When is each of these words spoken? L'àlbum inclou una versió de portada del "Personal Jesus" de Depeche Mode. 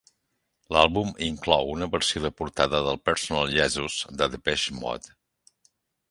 L'àlbum 0.75 1.09
inclou 1.25 1.67
una 1.73 1.87
versió 1.95 2.21
de 2.23 2.31
portada 2.39 2.79
del 2.87 2.97
"Personal 3.09 3.53
Jesus" 3.57 3.99
de 4.23 4.29
Depeche 4.37 4.75
Mode. 4.79 5.13